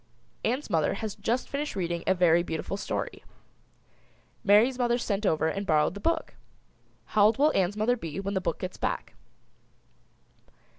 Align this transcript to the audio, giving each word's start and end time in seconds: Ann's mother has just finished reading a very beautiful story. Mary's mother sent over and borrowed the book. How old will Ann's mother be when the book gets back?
Ann's 0.43 0.67
mother 0.67 0.95
has 0.95 1.13
just 1.13 1.47
finished 1.47 1.75
reading 1.75 2.03
a 2.07 2.15
very 2.15 2.41
beautiful 2.41 2.75
story. 2.75 3.23
Mary's 4.43 4.79
mother 4.79 4.97
sent 4.97 5.27
over 5.27 5.47
and 5.47 5.63
borrowed 5.67 5.93
the 5.93 5.99
book. 5.99 6.33
How 7.13 7.25
old 7.25 7.37
will 7.37 7.55
Ann's 7.55 7.77
mother 7.77 7.95
be 7.95 8.19
when 8.19 8.33
the 8.33 8.41
book 8.41 8.57
gets 8.57 8.77
back? 8.77 9.13